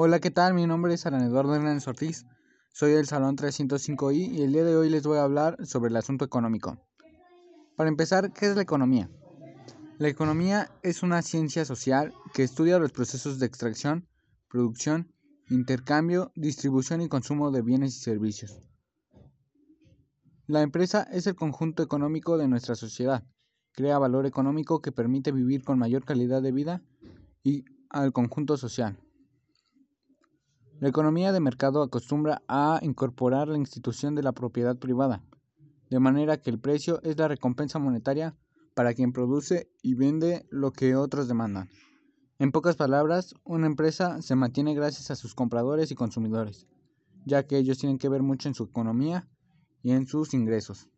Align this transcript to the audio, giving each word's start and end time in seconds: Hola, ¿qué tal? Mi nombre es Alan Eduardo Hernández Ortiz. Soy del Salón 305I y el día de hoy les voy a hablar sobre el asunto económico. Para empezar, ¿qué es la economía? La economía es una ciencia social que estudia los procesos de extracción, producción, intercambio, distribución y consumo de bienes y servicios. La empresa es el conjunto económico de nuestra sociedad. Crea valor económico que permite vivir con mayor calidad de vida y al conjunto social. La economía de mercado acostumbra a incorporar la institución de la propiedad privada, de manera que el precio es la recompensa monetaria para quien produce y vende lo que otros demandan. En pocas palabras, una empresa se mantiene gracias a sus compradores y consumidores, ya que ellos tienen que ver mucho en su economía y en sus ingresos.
Hola, 0.00 0.20
¿qué 0.20 0.30
tal? 0.30 0.54
Mi 0.54 0.64
nombre 0.64 0.94
es 0.94 1.06
Alan 1.06 1.22
Eduardo 1.22 1.56
Hernández 1.56 1.88
Ortiz. 1.88 2.24
Soy 2.72 2.92
del 2.92 3.08
Salón 3.08 3.36
305I 3.36 4.30
y 4.30 4.42
el 4.42 4.52
día 4.52 4.62
de 4.62 4.76
hoy 4.76 4.90
les 4.90 5.02
voy 5.02 5.18
a 5.18 5.24
hablar 5.24 5.56
sobre 5.66 5.90
el 5.90 5.96
asunto 5.96 6.24
económico. 6.24 6.78
Para 7.74 7.88
empezar, 7.88 8.32
¿qué 8.32 8.46
es 8.46 8.54
la 8.54 8.62
economía? 8.62 9.10
La 9.98 10.06
economía 10.06 10.70
es 10.84 11.02
una 11.02 11.20
ciencia 11.22 11.64
social 11.64 12.14
que 12.32 12.44
estudia 12.44 12.78
los 12.78 12.92
procesos 12.92 13.40
de 13.40 13.46
extracción, 13.46 14.06
producción, 14.48 15.12
intercambio, 15.50 16.30
distribución 16.36 17.00
y 17.00 17.08
consumo 17.08 17.50
de 17.50 17.62
bienes 17.62 17.96
y 17.96 17.98
servicios. 17.98 18.62
La 20.46 20.62
empresa 20.62 21.08
es 21.10 21.26
el 21.26 21.34
conjunto 21.34 21.82
económico 21.82 22.38
de 22.38 22.46
nuestra 22.46 22.76
sociedad. 22.76 23.24
Crea 23.72 23.98
valor 23.98 24.26
económico 24.26 24.80
que 24.80 24.92
permite 24.92 25.32
vivir 25.32 25.64
con 25.64 25.76
mayor 25.76 26.04
calidad 26.04 26.40
de 26.40 26.52
vida 26.52 26.84
y 27.42 27.64
al 27.90 28.12
conjunto 28.12 28.56
social. 28.56 28.96
La 30.80 30.88
economía 30.88 31.32
de 31.32 31.40
mercado 31.40 31.82
acostumbra 31.82 32.42
a 32.46 32.78
incorporar 32.82 33.48
la 33.48 33.58
institución 33.58 34.14
de 34.14 34.22
la 34.22 34.30
propiedad 34.30 34.76
privada, 34.76 35.24
de 35.90 35.98
manera 35.98 36.36
que 36.36 36.50
el 36.50 36.60
precio 36.60 37.02
es 37.02 37.18
la 37.18 37.26
recompensa 37.26 37.80
monetaria 37.80 38.36
para 38.74 38.94
quien 38.94 39.12
produce 39.12 39.72
y 39.82 39.94
vende 39.94 40.46
lo 40.50 40.70
que 40.70 40.94
otros 40.94 41.26
demandan. 41.26 41.68
En 42.38 42.52
pocas 42.52 42.76
palabras, 42.76 43.34
una 43.42 43.66
empresa 43.66 44.22
se 44.22 44.36
mantiene 44.36 44.72
gracias 44.72 45.10
a 45.10 45.16
sus 45.16 45.34
compradores 45.34 45.90
y 45.90 45.96
consumidores, 45.96 46.68
ya 47.24 47.44
que 47.44 47.58
ellos 47.58 47.78
tienen 47.78 47.98
que 47.98 48.08
ver 48.08 48.22
mucho 48.22 48.46
en 48.46 48.54
su 48.54 48.62
economía 48.62 49.28
y 49.82 49.90
en 49.90 50.06
sus 50.06 50.32
ingresos. 50.32 50.88